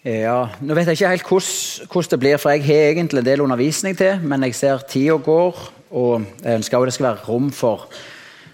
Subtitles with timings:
[0.00, 3.40] Ja, nå vet jeg ikke helt hvordan, det blir, for jeg har egentlig en del
[3.44, 4.20] undervisning til.
[4.24, 5.58] Men jeg ser tida går,
[5.90, 7.84] og jeg ønsker også det skal være rom for,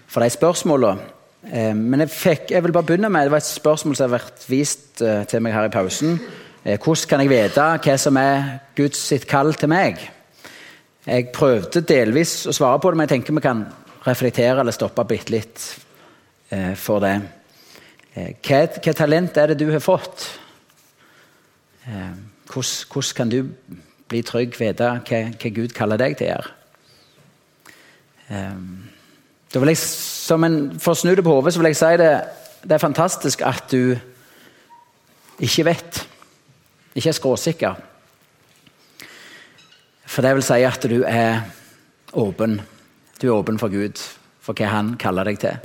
[0.07, 1.13] for de spørsmålene.
[1.47, 4.17] Eh, men jeg, fikk, jeg vil bare begynne med, det var et spørsmål som har
[4.17, 6.17] vært vist eh, til meg her i pausen.
[6.65, 10.03] Eh, hvordan kan jeg vite hva som er Guds sitt kall til meg?
[11.07, 13.63] Jeg prøvde delvis å svare på det, men jeg tenker vi kan
[14.03, 15.63] reflektere eller stoppe bitte litt
[16.79, 17.13] for det.
[18.15, 20.27] Hva, hva talent er det du har fått?
[21.87, 22.15] Eh,
[22.53, 23.43] hvordan, kan du
[24.07, 26.53] bli trygg, vite hva, hva, Gud kaller deg til å gjøre?
[28.27, 28.57] Eh,
[29.53, 29.79] da vil jeg,
[30.35, 32.11] en, For å snu det på hodet så vil jeg si det,
[32.67, 33.95] det er fantastisk at du
[35.39, 36.01] ikke vet.
[36.97, 37.79] Ikke er skråsikker.
[40.07, 41.45] For det vil si at du er
[42.17, 42.59] åpen.
[43.21, 44.01] Du er åpen for Gud,
[44.43, 45.59] for hva Han kaller deg til.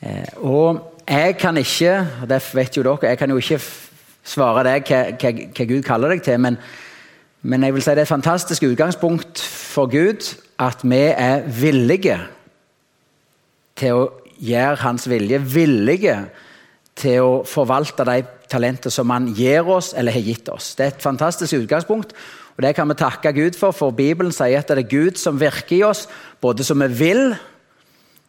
[0.00, 3.60] Eh, og jeg kan ikke, og det vet jo dere, jeg kan jo ikke
[4.26, 6.40] svare deg hva, hva, hva, Gud kaller deg til.
[6.42, 6.58] Men,
[7.46, 12.18] men, jeg vil si det er et fantastisk utgangspunkt for Gud at vi er villige
[13.76, 14.06] til å
[14.40, 15.40] gjøre Hans vilje.
[15.40, 16.16] Villige
[16.96, 20.74] til å forvalte de talentene som Han gir oss eller har gitt oss.
[20.76, 22.14] Det er et fantastisk utgangspunkt.
[22.56, 25.40] og Det kan vi takke Gud for, for Bibelen sier at det er Gud som
[25.40, 26.06] virker i oss,
[26.40, 27.36] både som vi vil.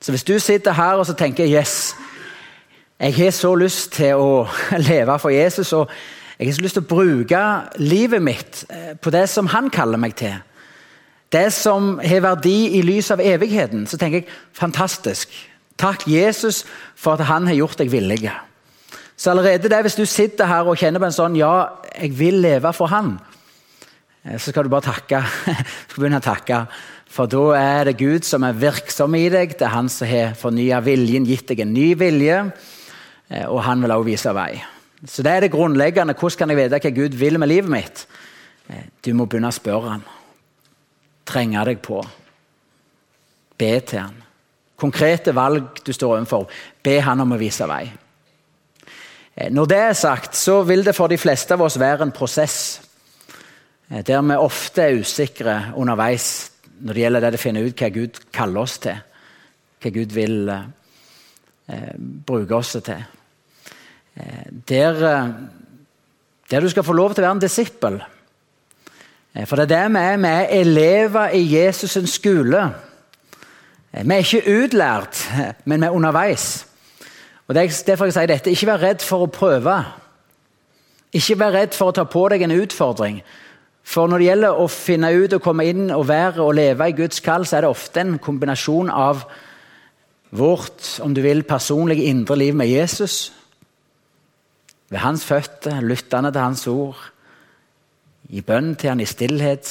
[0.01, 1.95] Så hvis du sitter her og så tenker yes,
[2.97, 4.47] jeg har så lyst til å
[4.89, 5.91] leve for Jesus, og
[6.37, 7.41] jeg har så lyst til å bruke
[7.81, 10.33] livet mitt eh, på det som han kaller meg til.
[11.33, 13.83] Det som har verdi i lys av evigheten.
[13.89, 15.33] Så tenker jeg fantastisk.
[15.77, 16.63] Takk, Jesus,
[16.95, 18.31] for at han har gjort deg villig.
[19.17, 22.39] Så allerede det, hvis du sitter her og kjenner på en sånn Ja, jeg vil
[22.41, 23.17] leve for han.
[24.23, 25.21] Eh, så skal du bare takke.
[25.85, 26.63] Du skal begynne å takke.
[27.13, 29.53] For da er det Gud som er virksom i deg.
[29.53, 32.41] Det er han som har fornya viljen, gitt deg en ny vilje.
[33.29, 34.51] Eh, og han vil også vise vei.
[35.05, 36.13] Så Det er det grunnleggende.
[36.13, 38.07] Hvordan kan jeg vite hva Gud vil med livet mitt?
[38.69, 40.03] Eh, du må begynne å spørre ham.
[41.25, 42.01] Trenge deg på.
[43.57, 44.15] Be til ham.
[44.77, 46.47] Konkrete valg du står overfor.
[46.83, 47.91] Be han om å vise vei.
[49.35, 52.11] Eh, når det er sagt, så vil det for de fleste av oss være en
[52.11, 52.81] prosess
[53.87, 58.17] der vi ofte er usikre underveis når det gjelder det å finne ut hva Gud
[58.35, 58.97] kaller oss til.
[59.81, 63.05] Hva Gud vil eh, bruke oss til.
[64.17, 64.23] Eh,
[64.69, 65.29] der, eh,
[66.51, 67.99] der, du skal få lov til å være en disippel.
[69.35, 70.17] Eh, for det er det vi er.
[70.17, 72.63] Vi er elever i Jesus' skole.
[73.91, 75.21] Vi er ikke utlært,
[75.65, 76.65] men vi er underveis.
[77.47, 78.51] Og det er Derfor jeg sier dette.
[78.51, 79.77] Ikke vær redd for å prøve.
[81.13, 83.21] Ikke vær redd for å ta på deg en utfordring.
[83.87, 86.95] For når det gjelder å finne ut og komme inn og være og leve i
[86.97, 89.23] Guds kall, så er det ofte en kombinasjon av
[90.35, 93.31] vårt om du vil, personlige indre liv med Jesus
[94.89, 96.99] ved hans føtter, lyttende til hans ord,
[98.29, 99.69] i bønn til han i stillhet.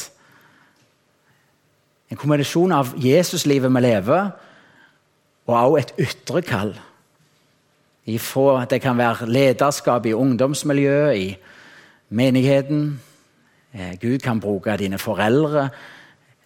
[2.11, 4.31] En kombinasjon av Jesuslivet vi lever,
[5.47, 6.73] og også et ytre kall.
[8.07, 11.37] Ifra det kan være lederskap i ungdomsmiljøet, i
[12.09, 13.01] menigheten.
[13.75, 15.69] Eh, Gud kan bruke dine foreldre.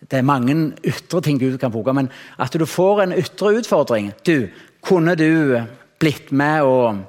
[0.00, 2.08] Det er mange ytre ting Gud kan bruke, men
[2.38, 4.48] at du får en ytre utfordring du,
[4.80, 5.60] Kunne du
[6.00, 7.02] blitt med og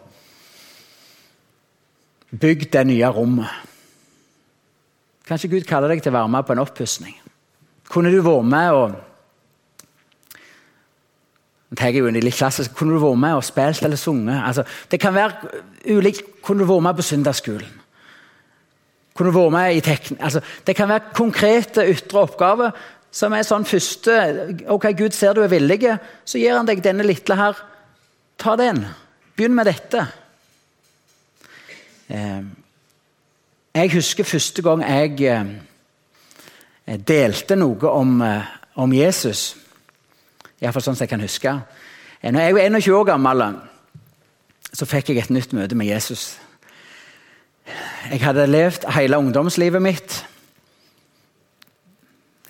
[2.32, 3.52] Bygg det nye rommet.
[5.28, 7.16] Kanskje Gud kaller deg til å være med på en oppussing.
[7.92, 9.00] Kunne du vært med og
[11.80, 14.42] jeg jo litt klassisk, Kunne du vært med og spilt eller sunget?
[14.44, 16.42] Altså, det kan være ulikt.
[16.44, 17.78] Kunne du vært med på søndagsskolen?
[19.16, 20.18] Kunne du vært med i tekn...
[20.20, 22.76] Altså, det kan være konkrete ytre oppgaver
[23.12, 24.18] som er sånn første
[24.72, 27.60] Ok, Gud ser du er villig, så gir han deg denne lille her.
[28.40, 28.86] Ta den.
[29.36, 30.06] Begynn med dette.
[32.12, 32.44] Eh,
[33.76, 39.56] jeg husker første gang jeg eh, delte noe om, eh, om Jesus.
[40.60, 41.54] Iallfall sånn som jeg kan huske.
[42.22, 43.44] Når jeg var 21 år gammel,
[44.74, 46.36] så fikk jeg et nytt møte med Jesus.
[48.12, 50.18] Jeg hadde levd hele ungdomslivet mitt.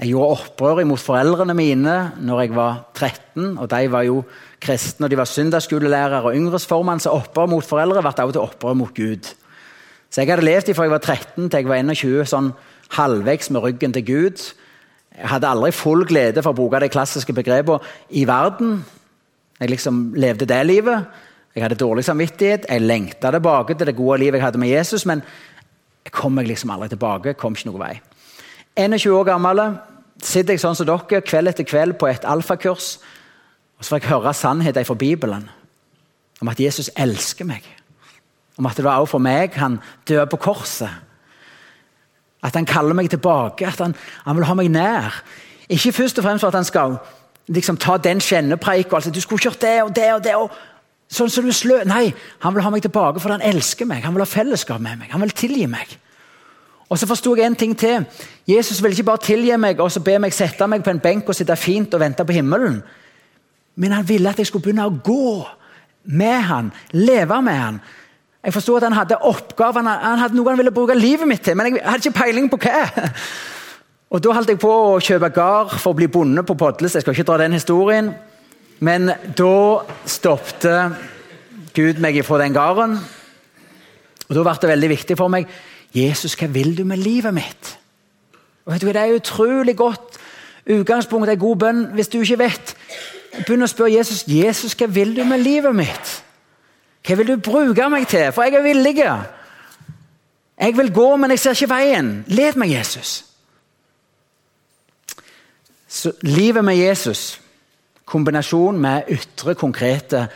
[0.01, 3.59] Jeg gjorde opprør mot foreldrene mine når jeg var 13.
[3.61, 4.23] og De var jo
[4.61, 8.41] kristne og de var søndagsskolelærere og Yngres formann så opprør mot foreldre ble også til
[8.41, 9.29] opprør mot Gud.
[10.11, 12.51] Så jeg hadde levd fra jeg var 13 til jeg var 21, sånn
[12.97, 14.41] halvveis med ryggen til Gud.
[15.15, 17.79] Jeg hadde aldri full glede for å bruke de klassiske begrepene
[18.09, 18.81] i verden.
[19.61, 21.07] Jeg liksom levde det livet.
[21.55, 22.67] Jeg hadde dårlig samvittighet.
[22.67, 25.23] Jeg lengta tilbake til det gode livet jeg hadde med Jesus, men
[26.03, 27.33] jeg kom meg liksom aldri tilbake.
[27.33, 27.95] kom ikke noen vei.
[28.75, 29.63] 21 år gammel
[30.21, 32.97] sitter jeg sånn som dere kveld etter kveld på et alfakurs.
[33.77, 35.49] og Så får jeg høre sannheten fra Bibelen
[36.41, 37.63] om at Jesus elsker meg.
[38.57, 40.89] Om at det var også for meg han døde på korset.
[42.43, 43.95] At han kaller meg tilbake, at han,
[44.25, 45.21] han, vil ha meg nær.
[45.69, 46.97] Ikke først og fremst for at han skal
[47.47, 48.95] liksom, ta den kjennepreika.
[48.95, 50.35] altså, Du skulle kjørt det og det og det.
[50.35, 50.51] og
[51.11, 51.81] sånn som du slø.
[51.87, 54.03] Nei, han vil ha meg tilbake fordi han elsker meg.
[54.05, 55.11] Han vil ha fellesskap med meg.
[55.11, 55.97] Han vil tilgi meg.
[56.91, 58.05] Og så forsto jeg en ting til.
[58.47, 61.29] Jesus vil ikke bare tilgi meg og så be meg sette meg på en benk
[61.29, 62.81] og sitte fint og vente på himmelen.
[63.79, 65.47] Men han ville at jeg skulle begynne å gå
[66.11, 67.79] med han, leve med han.
[68.41, 71.57] Jeg forsto at han hadde oppgaver, han hadde noe han ville bruke livet mitt til,
[71.57, 73.09] men jeg hadde ikke peiling på hva.
[74.11, 76.97] Og Da holdt jeg på å kjøpe gard for å bli bonde på Podles.
[76.97, 78.09] Jeg skal ikke dra den historien.
[78.83, 80.65] Men da stoppet
[81.71, 82.97] Gud meg ifra den gården.
[84.27, 85.47] Og Da ble det veldig viktig for meg.
[85.95, 87.77] Jesus, hva vil du med livet mitt?
[88.65, 90.17] Og vet du, Det er utrolig godt
[90.67, 92.75] utgangspunkt, en god bønn, hvis du ikke vet.
[93.45, 96.23] Begynn å spørre Jesus Jesus, hva vil du med livet mitt.
[97.01, 98.31] Hva vil du bruke meg til?
[98.33, 98.95] For jeg er villig.
[100.61, 102.11] Jeg vil gå, men jeg ser ikke veien.
[102.27, 103.23] Led meg, Jesus.
[105.91, 107.41] Så livet med Jesus,
[108.05, 110.27] kombinasjon med ytre, konkrete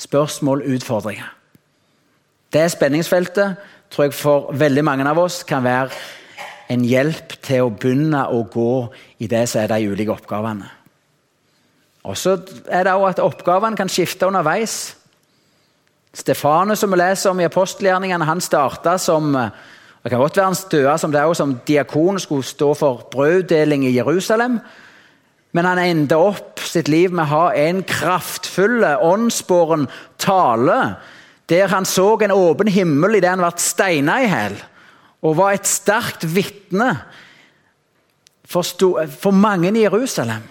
[0.00, 1.28] spørsmål, utfordringer.
[2.52, 3.56] Det spenningsfeltet
[3.90, 5.90] tror jeg for veldig mange av oss kan være
[6.72, 8.70] en hjelp til å begynne å gå
[9.20, 10.70] i det som er de ulike oppgavene.
[12.04, 12.38] Og så
[12.68, 14.96] er det også at Oppgavene kan skifte underveis.
[16.14, 20.58] Stefanus, som vi leser om i apostelgjerningene, han starta som det kan godt være han
[20.58, 24.58] støa som, det også, som diakon skulle stå for brøddeling i Jerusalem.
[25.56, 29.88] Men han endte opp sitt liv med å ha en kraftfull, åndsbåren
[30.20, 30.78] tale
[31.48, 34.56] der han så en åpen himmel idet han ble steina i hjel,
[35.24, 36.90] og var et sterkt vitne
[38.48, 40.44] for, for, mange i Jerusalem.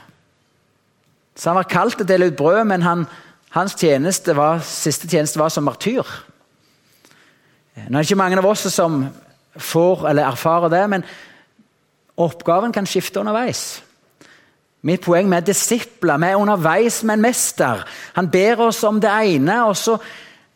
[1.36, 3.08] Så Han var kalt til å dele ut brød, men han,
[3.54, 6.08] hans tjeneste var, siste tjeneste var som martyr.
[7.78, 9.06] Nå er det ikke mange av oss som
[9.54, 11.06] får eller erfarer det, men
[12.18, 13.82] oppgaven kan skifte underveis.
[14.84, 17.86] Mitt poeng med disipler, vi er underveis med en mester.
[18.18, 19.98] Han ber oss om det ene, og så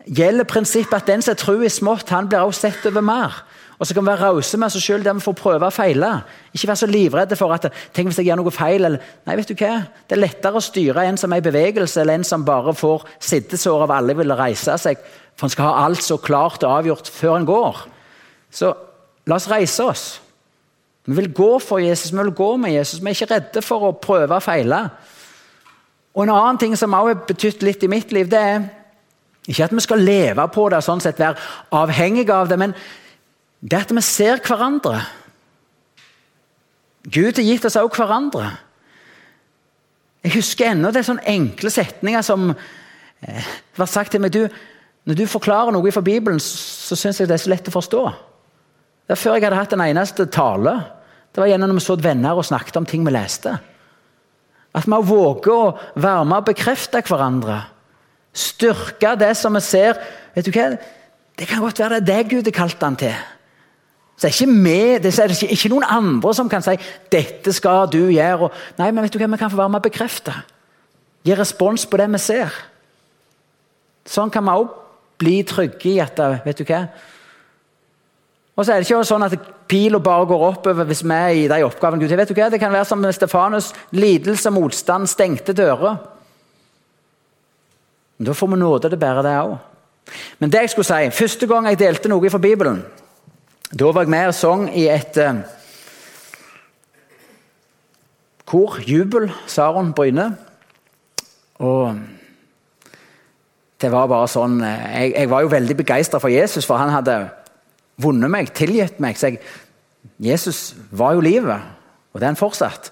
[0.08, 3.44] gjelder prinsippet at den som tror i smått, han blir også sett over mer.
[3.78, 6.10] Og så kan vi være rause med oss sjøl der vi får prøve og feile.
[6.54, 8.88] Ikke være så livredde for at tenk hvis jeg gjør noe feil.
[8.88, 9.74] Eller, nei, vet du hva?
[10.10, 13.06] Det er lettere å styre en som er i bevegelse, eller en som bare får
[13.22, 15.04] sittesår av alle vil reise seg.
[15.38, 17.84] For han skal ha alt så klart og avgjort før han går.
[18.50, 18.74] Så
[19.30, 20.08] la oss reise oss.
[21.06, 23.00] Vi vil gå for Jesus, vi vil gå med Jesus.
[23.00, 24.82] Vi er ikke redde for å prøve og feile.
[26.18, 28.64] Og En annen ting som også har betydd litt i mitt liv, det er
[29.48, 31.38] ikke at vi skal leve på det, sånn sett være
[31.78, 32.74] avhengige av det, men
[33.62, 35.02] det at vi ser hverandre.
[37.08, 38.50] Gud har gitt oss også hverandre.
[40.26, 44.44] Jeg husker ennå det er sånne enkle setninger som eh, var sagt til meg du,
[45.08, 48.04] Når du forklarer noe fra Bibelen, så syns jeg det er så lett å forstå.
[49.08, 50.74] Det var før jeg hadde hatt en eneste tale.
[51.32, 53.54] Det var gjennom vi så venner og snakket om ting vi leste.
[54.76, 57.62] At vi våger å være med og bekrefte hverandre.
[58.36, 59.96] Styrke det som vi ser.
[60.36, 60.74] Vet du hva?
[61.40, 63.16] Det kan godt være det er det Gud har kalt han til.
[64.18, 66.74] Så det er med, det er ikke, noen andre som kan si
[67.12, 68.50] 'dette skal du gjøre'.
[68.78, 69.32] nei, men vet du hva?
[69.32, 70.34] vi kan få være med og bekrefte.
[71.24, 72.54] Gi respons på det vi ser.
[74.06, 74.68] Sånn kan vi òg
[75.20, 76.88] bli trygge i at vet du hva?
[78.58, 79.38] Og så er det ikke sånn at
[79.70, 82.50] pila bare går oppover hvis vi er i de oppgavene Gud vet du hva?
[82.50, 83.74] Det kan være som Stefanus.
[83.92, 85.98] Lidelse, motstand, stengte dører.
[88.18, 89.58] Men Da får vi nåde til å bære det òg.
[90.40, 92.82] Men det jeg skulle si, første gang jeg delte noe fra Bibelen,
[93.72, 95.42] da var jeg med og sang i et uh,
[98.48, 100.30] kor, Jubel, Saron Bryne.
[101.60, 101.98] Og
[103.82, 106.94] det var bare sånn eh, Jeg, jeg var jo veldig begeistra for Jesus, for han
[106.94, 107.18] hadde
[108.00, 109.20] vunnet meg, tilgitt meg.
[109.20, 109.42] Så jeg,
[110.24, 111.68] Jesus var jo livet,
[112.14, 112.92] og det er han fortsatt.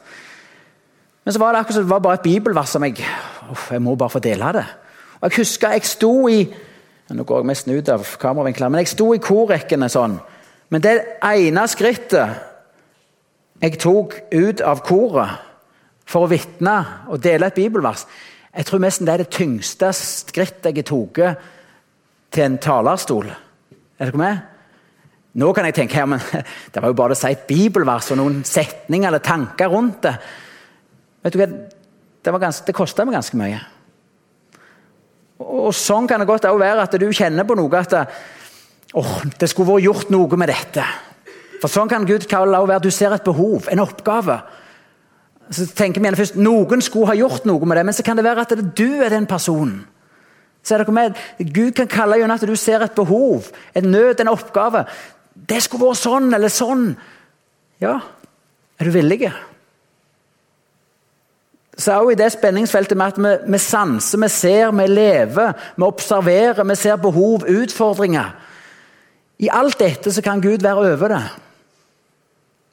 [1.24, 3.00] Men så var det akkurat som det var bare et bibelvers som jeg
[3.50, 4.67] uff, jeg må bare få dele det.
[5.22, 6.46] Og Jeg husker jeg sto i
[7.05, 10.15] Nå går jeg nesten ut av kameravinkelen, men jeg sto i korrekkene sånn.
[10.74, 12.42] Men det ene skrittet
[13.62, 15.44] jeg tok ut av koret
[16.06, 16.76] for å vitne
[17.10, 18.04] og dele et bibelvers
[18.56, 21.40] Jeg tror nesten det er det tyngste skrittet jeg tatt
[22.36, 23.28] til en talerstol.
[24.00, 24.44] Er dere med?
[25.36, 26.22] Nå kan jeg tenke ja, men
[26.72, 30.14] det var jo bare å si et bibelvers og noen setninger eller tanker rundt det.
[31.26, 31.50] Vet du hva?
[32.26, 33.60] Det, ganske, det kosta meg ganske mye.
[35.44, 37.94] Og, Sånn kan det godt være at du kjenner på noe at
[39.00, 40.86] oh, det skulle vært gjort noe med dette.
[41.62, 44.40] For Sånn kan Gud kalle det være du ser et behov, en oppgave.
[45.54, 48.25] Så tenker vi først Noen skulle ha gjort noe med det, men så kan det
[48.25, 49.84] være at det, du er den personen
[50.66, 51.20] Så er dere med?
[51.38, 54.88] Gud kan kalle gjennom at du ser et behov, en nød, en oppgave.
[55.36, 56.88] Det skulle vært sånn eller sånn.
[57.84, 58.00] Ja,
[58.80, 59.30] er du villig?
[61.78, 65.54] Så er også i det spenningsfeltet med at vi, vi sanser, vi ser, vi lever,
[65.75, 68.34] vi observerer, vi ser behov, utfordringer.
[69.39, 71.24] I alt dette så kan Gud være over det.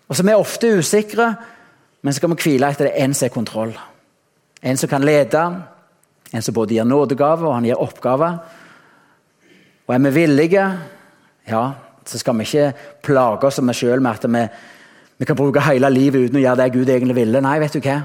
[0.09, 1.35] Og så er vi ofte usikre,
[2.03, 3.73] men så skal vi hvile etter det en som har kontroll.
[4.63, 5.43] En som kan lede,
[6.33, 8.39] en som både gir nådegave og han gir oppgaver.
[9.87, 10.67] Og er vi villige,
[11.49, 11.63] ja,
[12.07, 14.47] så skal vi ikke plage oss med sjøl med at vi,
[15.19, 17.43] vi, kan bruke hele livet uten å gjøre det Gud egentlig ville.
[17.43, 18.01] Nei, vet du hva?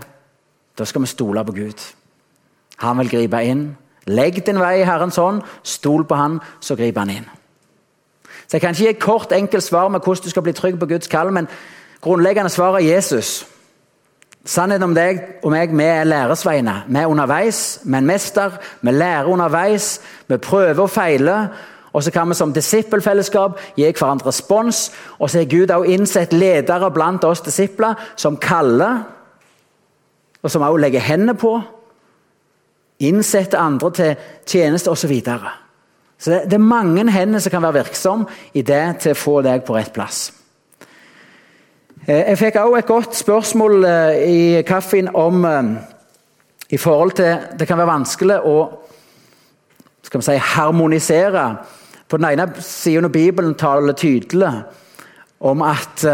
[0.78, 1.86] Da skal vi stole på Gud.
[2.86, 3.68] Han vil gripe inn.
[4.08, 7.37] Legg din vei i Herrens hånd, stol på Han, så griper Han inn.
[8.48, 10.80] Så Jeg kan ikke gi et kort, enkelt svar med hvordan du skal bli trygg
[10.80, 11.48] på Guds kall, men
[12.02, 13.48] grunnleggende svar er Jesus.
[14.48, 16.86] Sannheten om deg og meg, vi er læresveiner.
[16.88, 18.52] Vi er underveis vi er en mester.
[18.82, 20.02] Vi lærer underveis.
[20.28, 21.48] Vi prøver og feiler.
[21.94, 24.92] Og så kan vi som disippelfellesskap gi hverandre respons.
[25.20, 29.04] Og så er Gud også innsett ledere blant oss disipler som kaller,
[30.44, 31.62] og som også legger hendene på.
[33.00, 35.24] Innsetter andre til tjeneste osv.
[36.18, 38.26] Så, det, det er mange hender som kan være virksom
[38.58, 40.32] i det til å få deg på rett plass.
[42.08, 45.72] Eh, jeg fikk også et godt spørsmål eh, i kaffen om eh,
[46.70, 48.58] i forhold til Det kan være vanskelig å
[50.08, 51.46] skal si, harmonisere.
[52.08, 54.52] På den ene siden av Bibelen taler tydelig
[55.44, 56.06] om at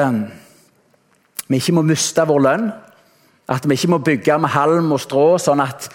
[1.48, 2.72] vi ikke må miste vår lønn.
[3.54, 5.92] At vi ikke må bygge med halm og strå, sånn at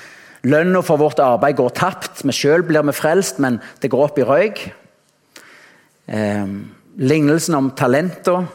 [0.48, 2.22] lønna for vårt arbeid går tapt.
[2.24, 4.62] Vi sjøl blir vi frelst, men det går opp i røyk.
[6.08, 6.46] Eh,
[6.98, 8.46] lignelsen om talenter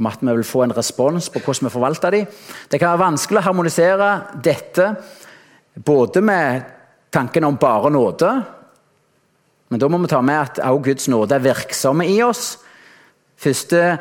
[0.00, 2.28] om at vi vil få en respons på hvordan vi forvalter dem.
[2.70, 4.10] Det kan være vanskelig å harmonisere
[4.42, 4.94] dette
[5.76, 6.64] både med
[7.12, 8.30] tanken om bare nåde,
[9.70, 12.56] men da må vi ta med at også Guds nåde er virksomme i oss.
[13.38, 13.98] Første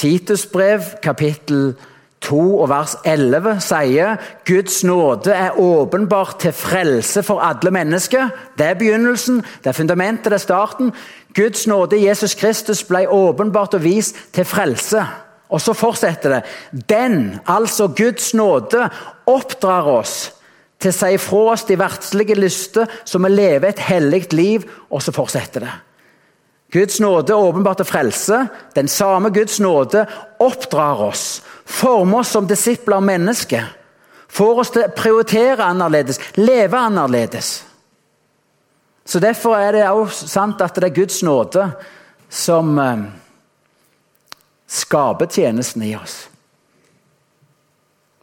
[0.00, 1.99] Titus brev, kapittel 2
[2.36, 8.30] og vers 11 sier Guds nåde er åpenbart til frelse for alle mennesker.
[8.58, 10.92] Det er begynnelsen, det er fundamentet, det er starten.
[11.34, 15.04] Guds nåde Jesus Kristus ble åpenbart og vist til frelse.
[15.50, 16.42] Og så fortsetter det.
[16.88, 18.88] Den, altså Guds nåde,
[19.26, 20.32] oppdrar oss
[20.80, 24.66] til å si fra oss de verdslige lyster, så vi lever et hellig liv.
[24.90, 25.72] Og så fortsetter det.
[26.70, 28.46] Guds nåde åpenbart til frelse.
[28.74, 30.06] Den samme Guds nåde
[30.38, 33.66] oppdrar oss, former oss som disipler av mennesker.
[34.30, 37.64] Får oss til å prioritere annerledes, leve annerledes.
[39.04, 41.64] Så Derfor er det også sant at det er Guds nåde
[42.30, 43.06] som eh,
[44.70, 46.28] skaper tjenesten i oss.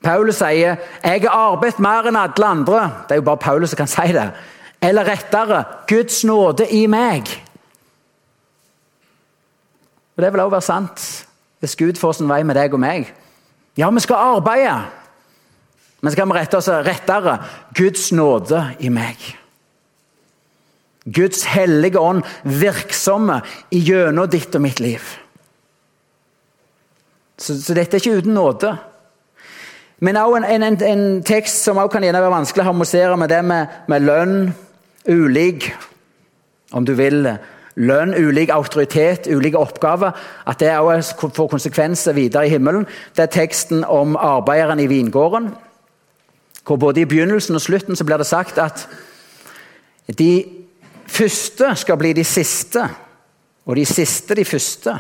[0.04, 2.92] Paulus sier 'Jeg har arbeidet mer enn alle andre'.
[3.08, 4.32] Det er jo bare Paulus som kan si det.
[4.82, 7.47] Eller rettere 'Guds nåde i meg'.
[10.18, 11.08] Og Det vil også være sant
[11.60, 13.08] hvis Gud får sin vei med deg og meg.
[13.78, 14.76] Ja, vi skal arbeide,
[16.02, 17.38] men så kan vi rette oss rettere
[17.74, 19.36] 'Guds nåde i meg'.
[21.14, 25.02] Guds hellige ånd virksomme gjennom ditt og mitt liv.
[27.38, 28.76] Så, så, dette er ikke uten nåde.
[30.00, 33.44] Men også en, en, en tekst som også kan være vanskelig å harmonisere med det
[33.46, 34.54] med, med lønn,
[35.08, 35.72] ulik,
[36.74, 37.38] om du vil.
[37.78, 40.16] Lønn, ulik autoritet, ulike oppgaver.
[40.50, 42.88] At det også får konsekvenser videre i himmelen.
[43.16, 45.52] Det er teksten om arbeideren i vingården.
[46.66, 48.88] Hvor både i begynnelsen og slutten så blir det sagt at
[50.18, 50.46] de
[51.08, 52.82] første skal bli de siste,
[53.66, 54.98] og de siste de første.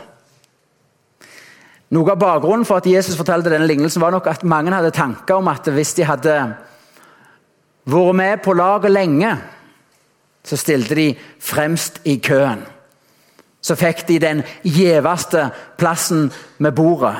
[1.95, 5.39] Noe av bakgrunnen for at Jesus fortalte denne lignelsen, var nok at mange hadde tanker
[5.39, 6.33] om at hvis de hadde
[7.87, 9.37] vært med på laget lenge,
[10.47, 12.63] så stilte de fremst i køen.
[13.61, 17.15] Så fikk de den gjeveste plassen med bordet.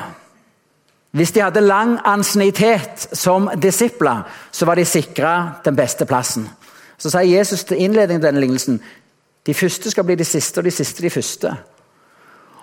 [1.10, 6.48] Hvis de hadde lang ansiennitet som disipler, så var de sikra den beste plassen.
[6.98, 8.80] Så sier Jesus til innledningen til denne lignelsen
[9.46, 11.54] de første skal bli de siste, og de siste de første.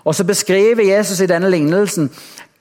[0.06, 2.12] Og så beskriver Jesus i denne lignelsen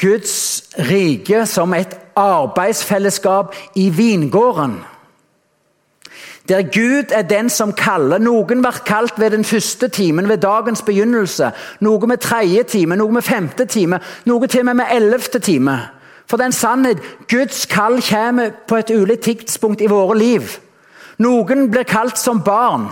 [0.00, 4.78] Guds rike som et arbeidsfellesskap i vingården.
[6.48, 8.18] Der Gud er den som kaller.
[8.18, 11.52] Noen blir kalt ved den første timen, ved dagens begynnelse.
[11.80, 15.78] Noe med tredje time, noe med femte time, noe til og med med ellevte time.
[16.26, 20.42] For den sannhet, Guds kall kommer på et ulikt tidspunkt i våre liv.
[21.18, 22.90] Noen blir kalt som barn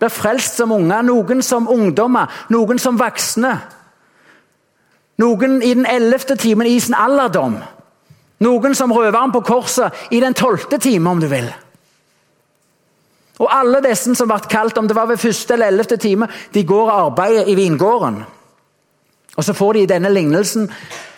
[0.00, 3.52] blir frelst som unger, noen som ungdommer, noen som voksne.
[5.20, 7.58] Noen i den ellevte timen i sin alderdom.
[8.40, 11.50] Noen som røveren på korset i den tolvte time, om du vil.
[13.40, 16.64] Og alle disse som ble kalt, om det var ved første eller ellevte time, de
[16.64, 18.22] går og arbeider i vingården.
[19.36, 20.68] Og så får de i denne lignelsen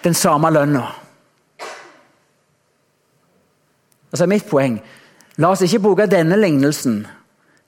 [0.05, 0.85] den samme lønna.
[4.13, 4.77] Altså mitt poeng
[5.41, 6.99] La oss ikke bruke denne lignelsen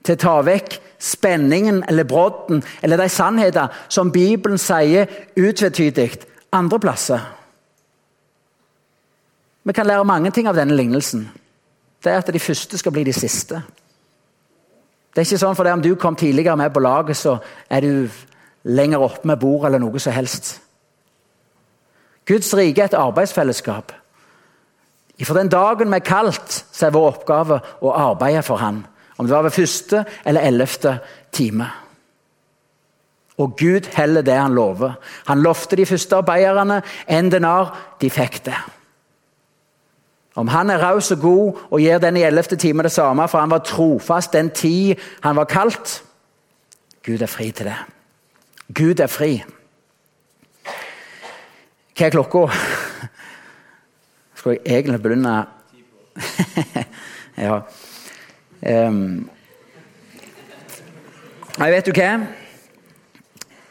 [0.05, 5.09] til å ta vekk spenningen eller brodden eller de sannheter som Bibelen sier
[5.41, 6.11] utvetydig
[6.53, 7.23] andre plasser.
[9.65, 11.25] Vi kan lære mange ting av denne lignelsen.
[12.05, 13.63] Det er at de første skal bli de siste.
[15.15, 17.37] Det er ikke sånn for det om du kom tidligere med på laget, så
[17.71, 18.09] er du
[18.65, 20.57] lenger oppe med bord eller noe som helst.
[22.27, 23.93] Guds rike er et arbeidsfellesskap.
[25.23, 28.83] For den dagen vi er kalt, så er vår oppgave å arbeide for Han.
[29.17, 30.97] Om det var ved første eller ellevte
[31.33, 31.69] time.
[33.39, 34.97] Og Gud heller det han lover.
[35.27, 37.71] Han lovte de første arbeiderne en denar.
[38.01, 38.59] De fikk det.
[40.35, 43.41] Om han er raus og god og gir den i ellevte time det samme, for
[43.41, 46.03] han var trofast den tid han var kalt
[47.05, 47.77] Gud er fri til det.
[48.75, 49.43] Gud er fri.
[51.95, 52.47] Hva er klokka?
[54.35, 55.35] Skal jeg egentlig begynne
[57.45, 57.61] Ja.
[58.89, 59.29] Um,
[61.59, 62.09] vet du hva?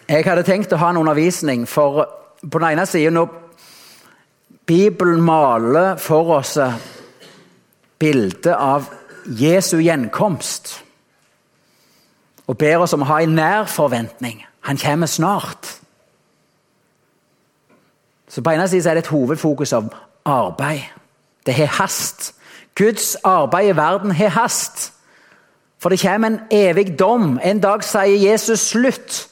[0.10, 2.03] Jeg hadde tenkt å ha en undervisning, for
[2.43, 3.17] på den ene siden
[4.65, 6.58] Bibelen maler for oss
[8.00, 8.88] bildet av
[9.25, 10.84] Jesu gjenkomst.
[12.48, 14.43] Og ber oss om å ha en nær forventning.
[14.67, 15.79] Han kommer snart.
[18.27, 19.93] Så På ene siden er det et hovedfokus av
[20.25, 20.82] arbeid.
[21.46, 22.34] Det har hast.
[22.75, 24.93] Guds arbeid i verden har hast.
[25.79, 27.39] For det kommer en evig dom.
[27.43, 29.29] En dag sier Jesus slutt.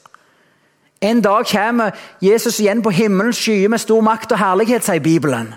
[1.01, 1.91] En dag kommer
[2.21, 5.53] Jesus igjen på himmelens skyer med stor makt og herlighet, sier Bibelen.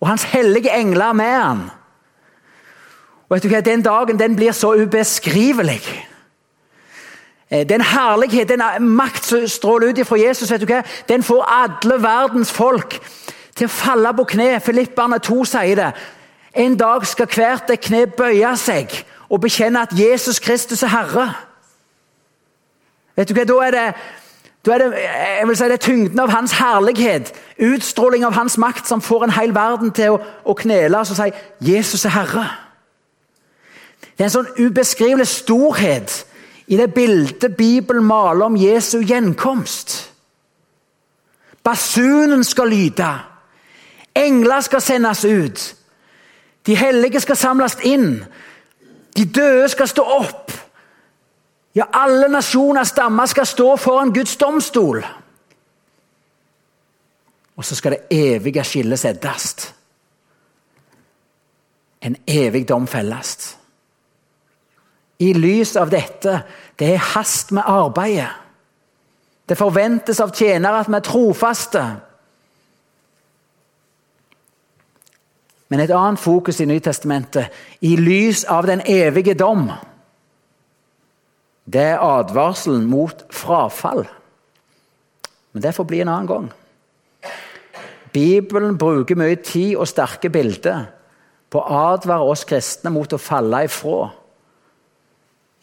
[0.00, 1.60] Og hans hellige engler med han.
[3.28, 5.82] Og vet du hva, Den dagen den blir så ubeskrivelig.
[7.50, 11.46] Eh, den herlighet, den makt som stråler ut fra Jesus, vet du hva, den får
[11.46, 12.98] alle verdens folk
[13.54, 14.60] til å falle på kne.
[14.60, 15.90] Filipperne 2 sier det.
[16.54, 18.90] En dag skal hvert et kne bøye seg
[19.30, 21.32] og bekjenne at Jesus Kristus er Herre.
[23.16, 23.88] Vet du hva, Da er det
[24.66, 24.92] da er det,
[25.38, 29.24] jeg vil si det er tyngden av hans herlighet, utstråling av hans makt, som får
[29.24, 32.48] en hel verden til å, å knele og si 'Jesus er Herre'.
[34.16, 36.26] Det er en sånn ubeskrivelig storhet
[36.66, 40.12] i det bildet Bibelen maler om Jesu gjenkomst.
[41.64, 43.10] Basunen skal lyde.
[44.14, 45.74] Engler skal sendes ut.
[46.66, 48.24] De hellige skal samles inn.
[49.16, 50.52] De døde skal stå opp.
[51.76, 55.02] Ja, alle nasjoner stammer skal stå foran Guds domstol.
[57.56, 59.74] Og så skal det evige skillet settes.
[62.00, 63.56] En evig dom felles.
[65.20, 66.38] I lys av dette
[66.80, 68.30] det er hast med arbeidet.
[69.48, 71.82] Det forventes av tjenere at vi er trofaste.
[75.68, 79.68] Men et annet fokus i Nytestamentet i lys av den evige dom
[81.66, 84.04] det er advarselen mot frafall.
[85.52, 86.50] Men det får bli en annen gang.
[88.12, 90.86] Bibelen bruker mye tid og sterke bilder
[91.50, 94.06] på å advare oss kristne mot å falle ifra.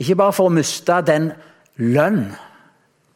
[0.02, 1.32] Ikke bare for å miste den
[1.80, 2.26] lønn,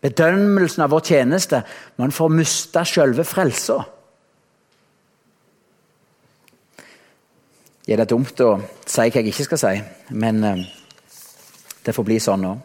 [0.02, 1.62] bedømmelsen av vår tjeneste,
[1.97, 3.82] men for å miste selve frelsa.
[7.88, 8.50] Det er dumt å
[8.84, 9.76] si hva jeg ikke skal si,
[10.12, 10.65] men eh,
[11.86, 12.56] det får bli sånn nå.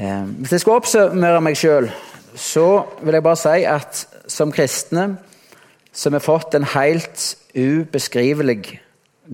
[0.00, 1.90] Eh, hvis jeg skal oppsummere meg sjøl,
[2.32, 3.98] så vil jeg bare si at
[4.32, 5.10] som kristne
[5.92, 8.78] så har vi fått en helt ubeskrivelig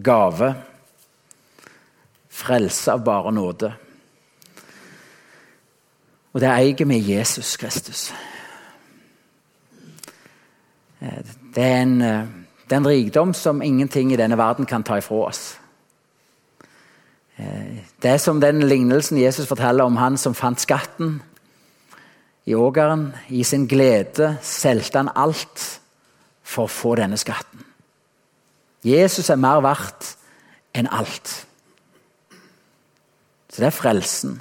[0.02, 0.48] gave.
[2.29, 3.70] Frelse av bare nåde.
[6.35, 8.09] Og det eier vi i Jesus Kristus.
[11.00, 11.22] Eh,
[11.55, 12.26] det er, en, eh,
[12.66, 15.44] det er en rikdom som ingenting i denne verden kan ta ifra oss.
[17.37, 21.20] Eh, det er som den lignelsen Jesus forteller om han som fant skatten
[22.46, 23.11] i ågeren.
[23.29, 25.81] I sin glede solgte han alt
[26.46, 27.64] for å få denne skatten.
[28.87, 30.14] Jesus er mer verdt
[30.77, 31.33] enn alt.
[33.51, 34.40] Så det er frelsen.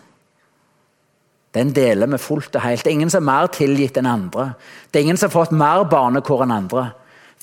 [1.55, 2.83] Den deler vi fullt og helt.
[2.83, 4.49] Det er ingen som er mer tilgitt enn andre.
[4.91, 6.89] Det er ingen som har fått mer barnekår enn andre.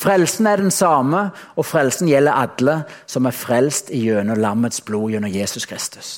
[0.03, 5.31] Frelsen er den samme, og frelsen gjelder alle som er frelst gjennom lammets blod, gjennom
[5.31, 6.13] Jesus Kristus.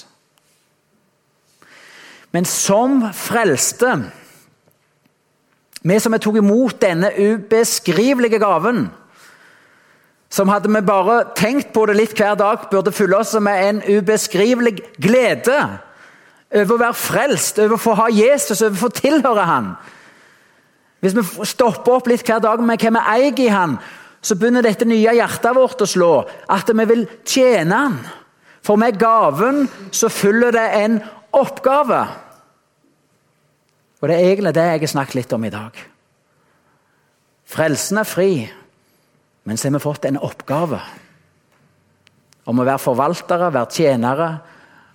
[2.33, 3.92] Men som frelste,
[5.85, 8.87] vi som tok imot denne ubeskrivelige gaven,
[10.35, 13.83] som hadde vi bare tenkt på det litt hver dag, burde fylle oss med en
[13.87, 15.61] ubeskrivelig glede
[16.55, 19.68] over å være frelst, over å få ha Jesus, over å få tilhøre Han.
[21.05, 23.77] Hvis vi stopper opp litt hver dag med hva vi eier i Han,
[24.25, 26.12] så begynner dette nye hjertet vårt å slå,
[26.49, 27.99] at vi vil tjene Han.
[28.64, 30.97] For med gaven så følger det en
[31.37, 32.01] oppgave.
[34.01, 35.77] Og det er egentlig det jeg har snakket litt om i dag.
[37.53, 38.33] Frelsen er fri,
[39.45, 40.81] men så har vi fått en oppgave.
[42.49, 44.31] Om å være forvaltere, være tjenere,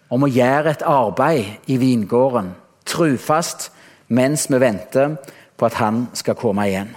[0.10, 2.56] om å gjøre et arbeid i vingården.
[2.90, 3.70] Trufast
[4.10, 5.20] mens vi venter
[5.60, 6.94] på at han skal komme igjen.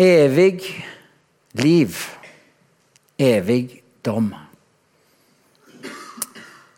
[0.00, 0.64] Evig
[1.52, 1.98] liv,
[3.18, 4.32] evig dom.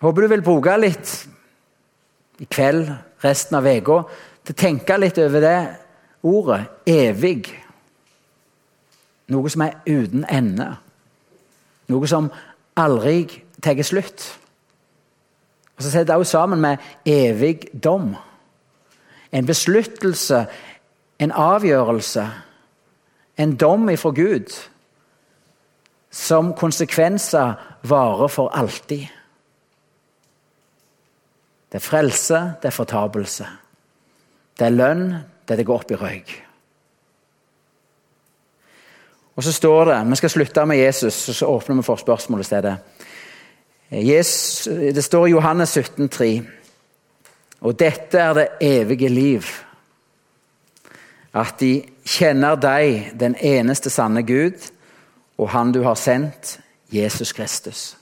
[0.03, 1.13] Håper du vil bruke litt
[2.43, 2.91] i kveld,
[3.25, 4.03] resten av uka,
[4.45, 5.59] til å tenke litt over det
[6.27, 7.47] ordet evig.
[9.33, 10.67] Noe som er uten ende.
[11.89, 12.29] Noe som
[12.77, 13.23] aldri
[13.63, 14.27] tar slutt.
[15.77, 18.15] Og Så setter det også sammen med evig dom.
[19.35, 20.45] En besluttelse,
[21.19, 22.29] en avgjørelse,
[23.37, 24.55] en dom ifra Gud
[26.15, 29.07] som konsekvenser varer for alltid.
[31.73, 33.47] Det er frelse, det er fortapelse.
[34.59, 36.35] Det er lønn, det er det går opp i røyk.
[39.35, 42.45] Og så står det Vi skal slutte med Jesus, så åpner vi for spørsmål i
[42.45, 42.77] stedet.
[43.91, 46.64] Det står i Johannes 17, 17,3.:
[47.65, 49.49] Og dette er det evige liv.
[51.35, 54.71] At de kjenner deg, den eneste sanne Gud,
[55.39, 56.59] og Han du har sendt,
[56.93, 57.97] Jesus Kristus.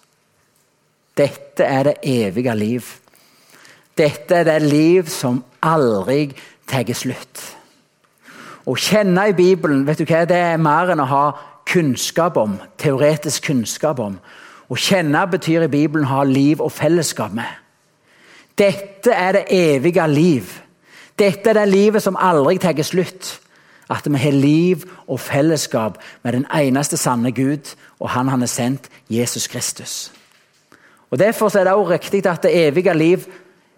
[1.17, 2.83] Dette er det evige liv.
[3.99, 6.33] Dette er det liv som aldri
[6.69, 7.41] tar slutt.
[8.67, 11.25] Å kjenne i Bibelen vet du hva, det er mer enn å ha
[11.69, 14.19] kunnskap om, teoretisk kunnskap om.
[14.71, 17.49] Å kjenne betyr i Bibelen å ha liv og fellesskap med.
[18.63, 20.43] Dette er det evige liv.
[21.19, 23.39] Dette er det livet som aldri tar slutt.
[23.91, 28.47] At vi har liv og fellesskap med den eneste sanne Gud og Han han har
[28.47, 30.13] sendt, Jesus Kristus.
[31.11, 33.25] Og Derfor er det også riktig at det evige liv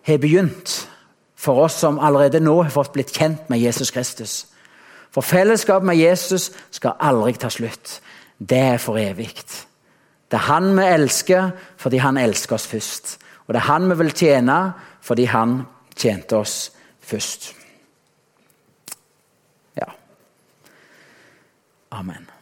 [0.02, 0.88] har begynt
[1.36, 4.46] for oss som allerede nå har fått blitt kjent med Jesus Kristus.
[5.10, 8.00] For fellesskap med Jesus skal aldri ta slutt.
[8.38, 9.34] Det er for evig.
[10.30, 13.18] Det er han vi elsker fordi han elsker oss først.
[13.46, 14.58] Og det er han vi vil tjene
[15.04, 15.58] fordi han
[15.96, 16.72] tjente oss
[17.04, 17.50] først.
[19.76, 19.90] Ja.
[21.92, 22.33] Amen.